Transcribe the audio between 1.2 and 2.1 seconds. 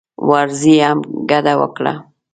ګډه وکړه.